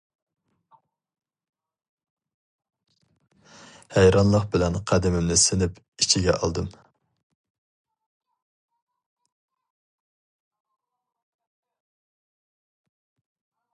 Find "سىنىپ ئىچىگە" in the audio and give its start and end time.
5.43-6.37